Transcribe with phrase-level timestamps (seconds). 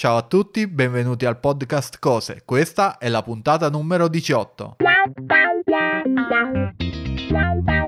[0.00, 2.40] Ciao a tutti, benvenuti al podcast Cose.
[2.46, 4.76] Questa è la puntata numero 18.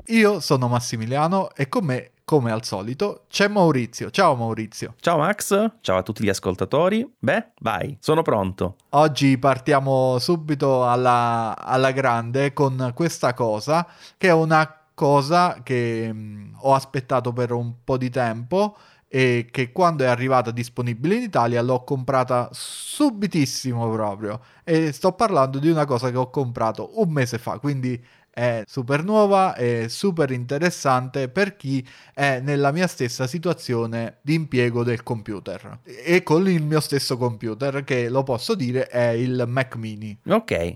[0.05, 4.11] Io sono Massimiliano e con me, come al solito, c'è Maurizio.
[4.11, 4.93] Ciao Maurizio.
[4.99, 7.11] Ciao Max, ciao a tutti gli ascoltatori.
[7.17, 8.75] Beh, vai, sono pronto.
[8.89, 13.87] Oggi partiamo subito alla, alla grande con questa cosa,
[14.17, 18.77] che è una cosa che mh, ho aspettato per un po' di tempo
[19.15, 24.41] e che quando è arrivata disponibile in Italia l'ho comprata subitissimo proprio.
[24.63, 29.03] E sto parlando di una cosa che ho comprato un mese fa quindi è super
[29.03, 35.81] nuova e super interessante per chi è nella mia stessa situazione di impiego del computer.
[35.83, 40.17] E con il mio stesso computer che lo posso dire è il Mac mini.
[40.25, 40.73] Ok.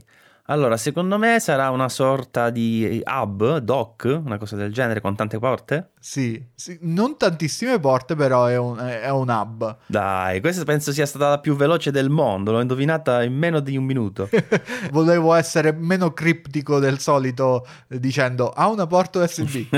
[0.50, 5.40] Allora, secondo me sarà una sorta di hub, dock, una cosa del genere, con tante
[5.40, 5.90] porte?
[6.00, 11.06] sì, sì, non tantissime porte però è un, è un hub Dai, questa penso sia
[11.06, 14.30] stata la più veloce del mondo, l'ho indovinata in meno di un minuto.
[14.92, 19.68] Volevo essere meno criptico del solito eh, dicendo ha una porta USB.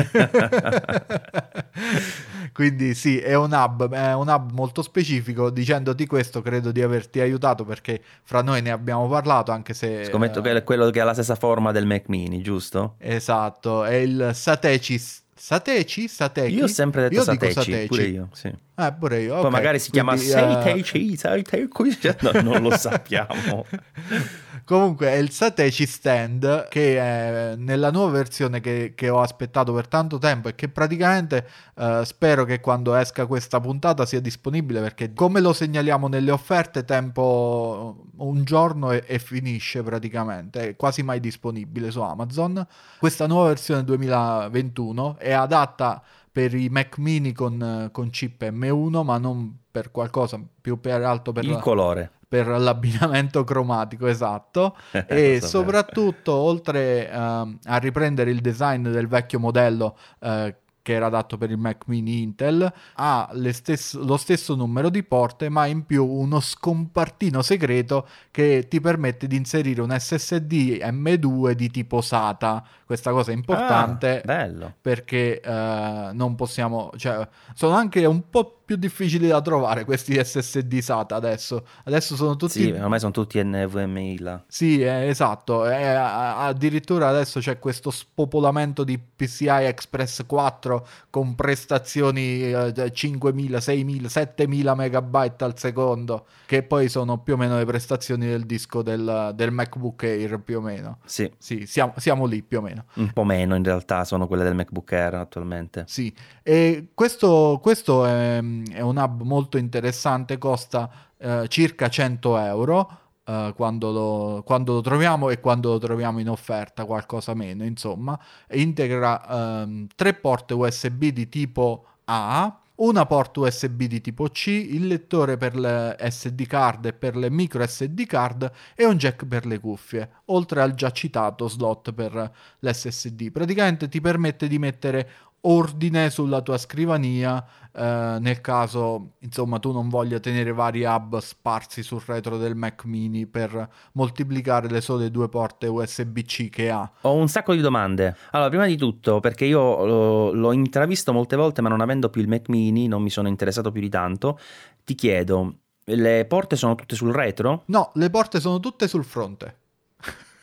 [2.53, 5.50] Quindi sì, è un hub, è un hub molto specifico.
[5.50, 10.06] Dicendoti questo, credo di averti aiutato perché fra noi ne abbiamo parlato, anche se.
[10.06, 12.95] Scommetto eh, che è quello che ha la stessa forma del Mac mini, giusto?
[12.97, 15.02] Esatto, è il Sateci.
[15.39, 16.09] Sateci?
[16.09, 16.53] Sateki?
[16.53, 18.53] Io ho sempre detto Io dico Sateci, pure io, sì.
[18.75, 19.35] Eh, pure io.
[19.35, 19.51] Poi ok.
[19.51, 23.65] magari si chiama Quindi, eh, Sateci, Sateci, no, non lo sappiamo.
[24.65, 29.87] Comunque è il Sateci Stand che è nella nuova versione che, che ho aspettato per
[29.87, 35.13] tanto tempo e che praticamente eh, spero che quando esca questa puntata sia disponibile perché
[35.13, 41.19] come lo segnaliamo nelle offerte tempo un giorno e, e finisce praticamente, è quasi mai
[41.19, 42.65] disponibile su Amazon.
[42.99, 49.17] Questa nuova versione 2021 è adatta per i Mac mini con, con chip M1 ma
[49.17, 52.11] non per qualcosa più per alto per Il la- colore.
[52.27, 54.75] per l'abbinamento cromatico esatto
[55.07, 61.38] e soprattutto oltre ehm, a riprendere il design del vecchio modello eh, che era adatto
[61.38, 65.85] per il Mac mini Intel ha le stess- lo stesso numero di porte ma in
[65.85, 72.63] più uno scompartino segreto che ti permette di inserire un SSD M2 di tipo SATA
[72.85, 74.73] questa cosa è importante Ah, bello.
[74.81, 80.78] perché eh, non possiamo, cioè, sono anche un po' più difficili da trovare questi SSD
[80.78, 81.66] SATA adesso.
[81.85, 82.62] Adesso sono tutti.
[82.62, 84.44] Sì, ormai sono tutti NVMe là.
[84.46, 85.68] Sì, eh, esatto.
[85.68, 93.58] eh, a- addirittura adesso c'è questo spopolamento di PCI Express 4 con prestazioni eh, 5.000,
[93.58, 98.84] 6.000, 7.000 megabyte al secondo, che poi sono più o meno le prestazioni del disco
[98.84, 101.00] del, del MacBook Air, più o meno.
[101.06, 102.85] Sì, Sì, siamo, siamo lì più o meno.
[102.97, 105.85] un po' meno in realtà sono quelle del MacBook Air attualmente.
[105.88, 106.13] Sì,
[106.44, 108.40] e questo, questo è,
[108.72, 113.00] è un hub molto interessante, costa eh, circa 100 euro
[113.30, 118.20] eh, quando, lo, quando lo troviamo e quando lo troviamo in offerta, qualcosa meno, insomma.
[118.52, 124.88] Integra ehm, tre porte USB di tipo A, una porta USB di tipo C, il
[124.88, 129.46] lettore per le SD card e per le micro SD card e un jack per
[129.46, 133.31] le cuffie, oltre al già citato slot per l'SSD.
[133.31, 135.09] Praticamente ti permette di mettere
[135.41, 141.83] ordine sulla tua scrivania eh, nel caso insomma tu non voglia tenere vari hub sparsi
[141.83, 147.13] sul retro del Mac mini per moltiplicare le sole due porte USB-C che ha Ho
[147.13, 148.16] un sacco di domande.
[148.31, 152.22] Allora, prima di tutto, perché io lo- l'ho intravisto molte volte, ma non avendo più
[152.22, 154.39] il Mac mini, non mi sono interessato più di tanto,
[154.83, 155.53] ti chiedo,
[155.85, 157.63] le porte sono tutte sul retro?
[157.67, 159.59] no le porte sono tutte sul fronte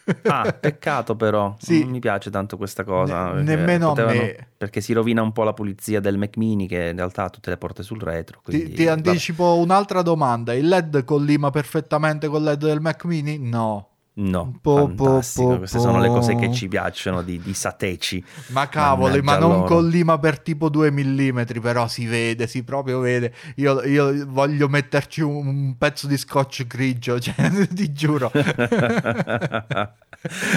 [0.25, 1.81] Ah, peccato però, Sì.
[1.83, 3.33] non mi piace tanto questa cosa.
[3.33, 4.47] Ne- perché nemmeno a potevano- me.
[4.57, 7.51] Perché si rovina un po' la pulizia del Mac mini che in realtà ha tutte
[7.51, 8.41] le porte sul retro.
[8.45, 9.09] Ti, quindi, ti vabbè.
[9.09, 13.39] anticipo un'altra domanda il LED collima perfettamente col LED del Mac mini?
[13.39, 13.89] no
[14.19, 15.49] No, Po, po, fantastico.
[15.51, 16.39] po, Queste sono le cose po.
[16.39, 18.25] che ci piacciono di, di Sateci.
[18.49, 19.65] Ma cavoli, ma non loro.
[19.65, 23.35] collima per tipo 2 mm, però si vede, si proprio vede.
[23.57, 27.35] Io, io voglio metterci un, un pezzo di scotch grigio, cioè,
[27.69, 28.33] ti giuro.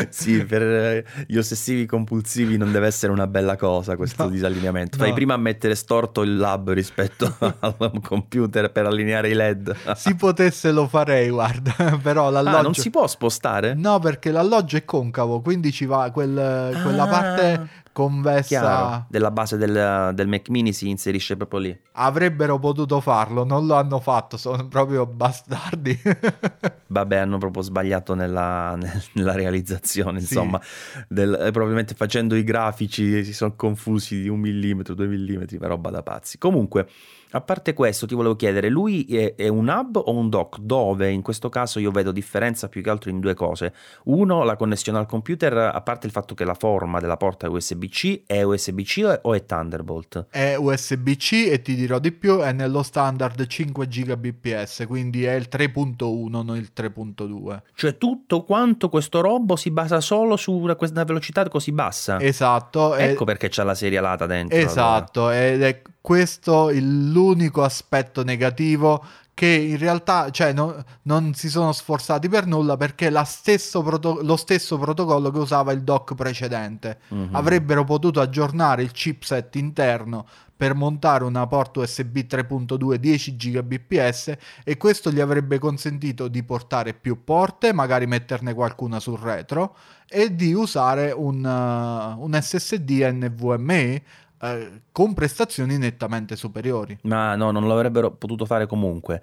[0.09, 4.97] sì, per gli ossessivi compulsivi non deve essere una bella cosa questo No, disallineamento.
[4.97, 5.03] no.
[5.03, 9.75] Fai prima a mettere storto il lab rispetto al computer per allineare i LED.
[9.95, 12.61] si potesse lo farei, guarda, però Ah, l'alloggio...
[12.61, 13.47] non si può spostare?
[13.75, 18.47] No, perché l'alloggio è concavo, quindi ci va quel- quella Ah, parte convessa.
[18.47, 21.79] Chiaro, della base del, del Mac mini si inserisce proprio lì.
[22.01, 25.99] Avrebbero potuto farlo, non lo hanno fatto, sono proprio bastardi.
[26.87, 30.33] Vabbè, hanno proprio sbagliato nella, nel- nella realizzazione, Sì.
[30.33, 30.61] insomma,
[31.09, 35.67] del- eh, probabilmente facendo i grafici si sono confusi di un millimetro, due millimetri, ma
[35.67, 36.37] roba da pazzi.
[36.37, 36.87] Comunque,
[37.31, 40.57] A parte questo, ti volevo chiedere, lui è, è, un hub o un dock?
[40.61, 43.71] Dove in questo caso io vedo differenza più che altro in due cose.
[44.05, 47.49] Uno, la connessione al computer, a parte il fatto che la forma della porta è
[47.51, 50.25] USB-C, è USB-C o è Thunderbolt?
[50.31, 55.47] È USB-C e ti dirò di più, è nello standard 5 Gbps, quindi è il
[55.51, 57.61] 3.1, non il 3.2.
[57.73, 62.19] Cioè tutto quanto questo robo si basa solo su una velocità così bassa?
[62.19, 62.95] Esatto.
[62.95, 63.25] Ecco è...
[63.25, 64.57] perché c'è la serialata dentro.
[64.57, 65.47] Esatto, allora.
[65.47, 69.03] ed è questo l'unico aspetto negativo
[69.39, 74.35] che in realtà cioè, no, non si sono sforzati per nulla perché stesso proto- lo
[74.35, 76.99] stesso protocollo che usava il dock precedente.
[77.13, 77.35] Mm-hmm.
[77.35, 80.25] Avrebbero potuto aggiornare il chipset interno
[80.57, 84.35] per montare una porta USB 3.2 10 Gbps
[84.65, 90.35] e questo gli avrebbe consentito di portare più porte, magari metterne qualcuna sul retro e
[90.35, 94.03] di usare un, uh, un SSD NVMe
[94.41, 96.97] eh, con prestazioni nettamente superiori.
[97.03, 99.21] Ma no, non l'avrebbero potuto fare comunque.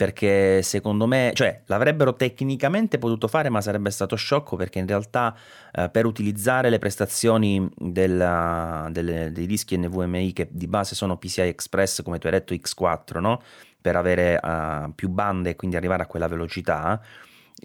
[0.00, 5.36] Perché secondo me, cioè l'avrebbero tecnicamente potuto fare, ma sarebbe stato sciocco perché in realtà
[5.72, 11.42] eh, per utilizzare le prestazioni della, delle, dei dischi NVMe che di base sono PCI
[11.42, 13.42] Express, come tu hai detto, X4, no?
[13.80, 17.00] per avere uh, più bande e quindi arrivare a quella velocità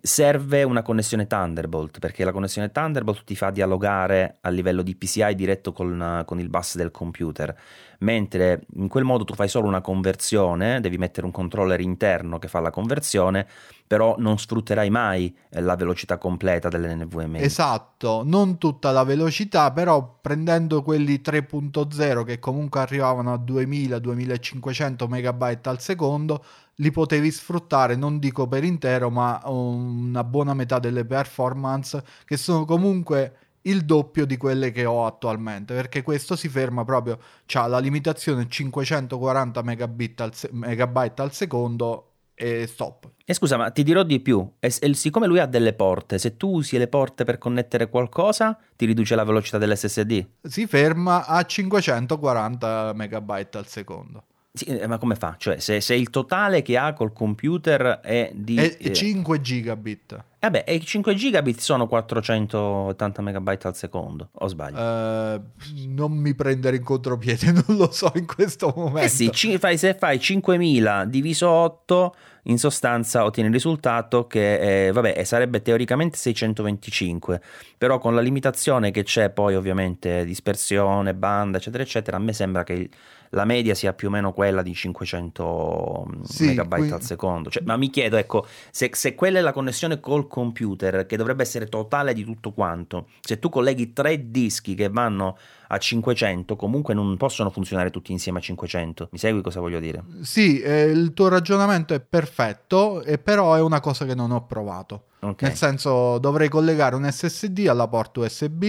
[0.02, 5.36] serve una connessione Thunderbolt perché la connessione Thunderbolt ti fa dialogare a livello di PCI
[5.36, 7.56] diretto con, con, il bus del computer
[8.00, 12.48] mentre in quel modo tu fai solo una conversione devi mettere un controller interno che
[12.48, 13.48] fa la conversione
[13.88, 20.18] però non sfrutterai mai eh, la velocità completa dell'NVMe esatto non tutta la velocità però
[20.22, 26.44] prendendo quelli 3.0 che comunque arrivavano a 2000-2500 MB al secondo
[26.80, 32.66] li potevi sfruttare, non dico per intero, ma una buona metà delle performance che sono
[32.66, 37.80] comunque il doppio di quelle che ho attualmente perché questo si ferma proprio c'ha la
[37.80, 44.04] limitazione 540 megabit al, se- megabyte al secondo e stop e scusa ma ti dirò
[44.04, 47.38] di più e, e, siccome lui ha delle porte se tu usi le porte per
[47.38, 54.24] connettere qualcosa ti riduce la velocità dell'SSD si ferma a 540 megabyte al secondo
[54.56, 55.36] sì, eh, ma come fa?
[55.38, 58.56] Cioè, se, se, il totale che ha col computer è di...
[58.56, 60.24] È 5 gigabit.
[60.46, 64.78] Vabbè, e 5 gigabit sono 480 megabyte al secondo, o sbaglio?
[64.78, 65.42] Uh,
[65.88, 69.00] non mi prendere in contropiede, non lo so in questo momento.
[69.00, 74.88] Eh sì, ci, fai, se fai 5000 diviso 8, in sostanza ottieni il risultato che,
[74.88, 77.42] eh, vabbè, sarebbe teoricamente 625,
[77.76, 82.64] però con la limitazione che c'è poi ovviamente dispersione, banda, eccetera, eccetera, a me sembra
[82.64, 82.74] che...
[82.74, 82.90] Il,
[83.36, 86.92] la media sia più o meno quella di 500 sì, megabyte qui...
[86.92, 87.50] al secondo.
[87.50, 91.44] Cioè, ma mi chiedo, ecco, se, se, quella è la connessione col computer, che dovrebbe
[91.44, 95.38] essere totale di tutto quanto, se tu colleghi tre dischi che vanno
[95.70, 99.08] a 500, comunque non possono funzionare tutti insieme a 500.
[99.14, 100.04] Mi segui cosa voglio dire?
[100.24, 104.46] Sì, eh, il tuo ragionamento è perfetto, eh, però è una cosa che non ho
[104.46, 105.06] provato.
[105.22, 105.48] Okay.
[105.48, 108.66] Nel senso, dovrei collegare un SSD alla porta USB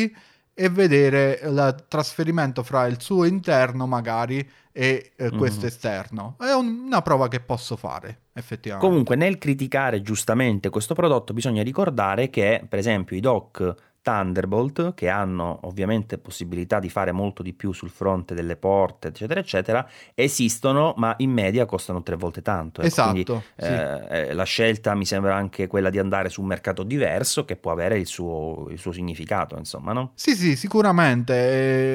[0.59, 4.39] e vedere il trasferimento fra il suo interno magari
[4.73, 5.37] e eh, mm-hmm.
[5.37, 6.37] questo esterno.
[6.39, 8.89] È un, una prova che posso fare, effettivamente.
[8.89, 13.75] Comunque, nel criticare giustamente questo prodotto, bisogna ricordare che, per esempio, i dock
[14.07, 19.41] Thunderbolt, che hanno ovviamente possibilità di fare molto di più sul fronte delle porte, eccetera,
[19.41, 22.83] eccetera, esistono, ma in media costano tre volte tanto.
[22.83, 22.87] Ecco.
[22.87, 23.11] Esatto.
[23.11, 23.67] Quindi, sì.
[23.67, 27.73] eh, la scelta mi sembra anche quella di andare su un mercato diverso che può
[27.73, 30.13] avere il suo, il suo significato, insomma, no?
[30.15, 31.35] Sì, sì, sicuramente.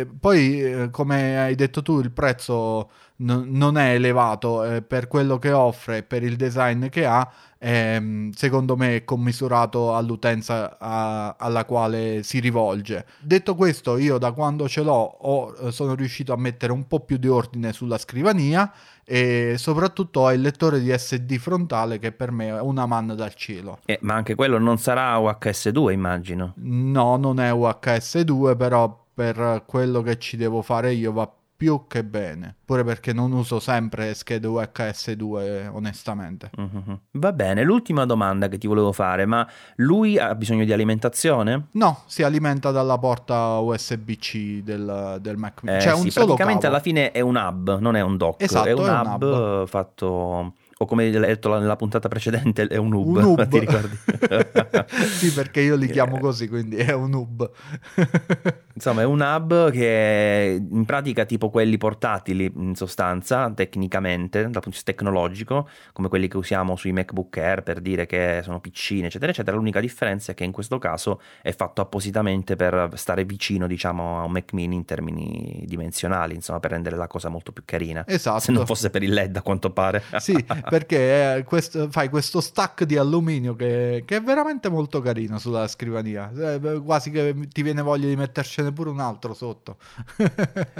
[0.01, 2.89] E poi, eh, come hai detto tu, il prezzo
[3.22, 7.30] n- non è elevato eh, per quello che offre, e per il design che ha
[7.63, 13.06] ehm, secondo me è commisurato all'utenza a, alla quale si rivolge.
[13.20, 17.01] Detto questo, io da quando ce l'ho ho, eh, sono riuscito a mettere un po'
[17.01, 18.72] più di ordine sulla scrivania
[19.06, 23.34] e soprattutto ho il lettore di SD frontale che per me è una manna dal
[23.36, 23.80] cielo.
[23.86, 26.54] Eh, ma anche quello non sarà UHS2 immagino?
[26.58, 32.03] No, non è UHS2 però per quello che ci devo fare io va più che
[32.03, 32.56] bene.
[32.65, 36.50] Pure perché non uso sempre schede UHS2, onestamente.
[36.60, 36.94] Mm-hmm.
[37.12, 41.68] Va bene, l'ultima domanda che ti volevo fare, ma lui ha bisogno di alimentazione?
[41.74, 45.77] No, si alimenta dalla porta USB-C del, del Mac mini.
[45.77, 48.41] Eh, cioè, sì, un solo praticamente alla fine è un hub, non è un dock.
[48.41, 52.66] Esatto, è un, è un hub, hub fatto o come hai detto nella puntata precedente
[52.66, 53.48] è un hub, un hub.
[53.48, 53.96] ti ricordi?
[55.14, 57.52] sì, perché io li chiamo così, quindi è un hub.
[58.74, 64.70] Insomma, è un hub che in pratica tipo quelli portatili in sostanza, tecnicamente, dal punto
[64.70, 69.06] di vista tecnologico, come quelli che usiamo sui MacBook Air per dire che sono piccini,
[69.06, 69.56] eccetera, eccetera.
[69.56, 74.24] L'unica differenza è che in questo caso è fatto appositamente per stare vicino, diciamo, a
[74.24, 78.04] un Mac mini in termini dimensionali, insomma, per rendere la cosa molto più carina.
[78.08, 78.40] Esatto.
[78.40, 80.02] Se non fosse per il LED, a quanto pare.
[80.18, 80.34] sì,
[80.72, 85.68] perché eh, questo, fai questo stack di alluminio che, che, è veramente molto carino sulla
[85.68, 86.32] scrivania.
[86.34, 89.75] Eh, quasi che ti viene voglia di mettercene pure un altro sotto.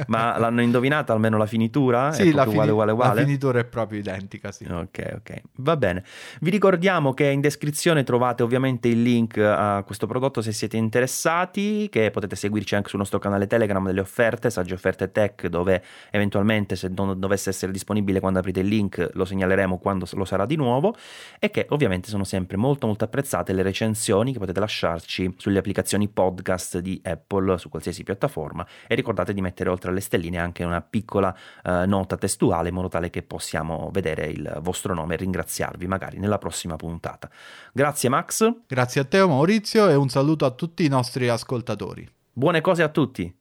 [0.08, 2.14] Ma l'hanno indovinata almeno la finitura?
[2.14, 3.16] Sì, la, fini- uguale, uguale, uguale?
[3.16, 4.64] la finitura è proprio identica, sì.
[4.64, 5.42] Ok, ok.
[5.58, 6.06] Va bene.
[6.40, 11.90] Vi ricordiamo che in descrizione trovate ovviamente il link a questo prodotto se siete interessati,
[11.90, 16.78] che potete seguirci anche sul nostro canale Telegram delle offerte, Sagge Offerte Tech, dove eventualmente
[16.78, 20.56] se non dovesse essere disponibile quando aprite il link lo segnaleremo quando lo sarà di
[20.56, 20.96] nuovo
[21.40, 26.08] e che ovviamente sono sempre molto molto apprezzate le recensioni che potete lasciarci sulle applicazioni
[26.08, 30.82] podcast di Apple su qualsiasi piattaforma e ricordate di mettere oltre alle stelline anche una
[30.82, 35.88] piccola eh, nota testuale in modo tale che possiamo vedere il vostro nome e ringraziarvi
[35.88, 37.30] magari nella prossima puntata.
[37.74, 38.54] Grazie Max.
[38.68, 42.08] Grazie a te Maurizio e un saluto a tutti i nostri ascoltatori.
[42.34, 43.41] Buone cose a tutti.